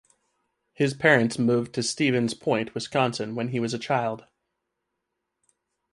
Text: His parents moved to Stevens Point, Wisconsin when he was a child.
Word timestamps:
His 0.73 0.95
parents 0.95 1.37
moved 1.37 1.75
to 1.75 1.83
Stevens 1.83 2.33
Point, 2.33 2.73
Wisconsin 2.73 3.35
when 3.35 3.49
he 3.49 3.59
was 3.59 3.71
a 3.75 3.77
child. 3.77 4.25